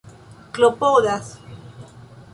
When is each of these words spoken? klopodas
klopodas 0.55 1.27